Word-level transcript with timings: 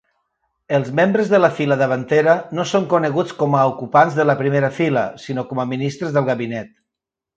Els 0.75 0.87
membres 0.99 1.27
de 1.33 1.39
la 1.41 1.49
fila 1.59 1.77
davantera 1.81 2.33
no 2.59 2.65
són 2.71 2.87
coneguts 2.95 3.35
com 3.43 3.59
a 3.59 3.67
ocupants 3.75 4.17
de 4.21 4.25
la 4.31 4.37
primera 4.41 4.73
fila, 4.79 5.05
sinó 5.27 5.45
com 5.53 5.63
a 5.65 5.67
ministres 5.75 6.17
del 6.17 6.27
gabinet. 6.33 6.75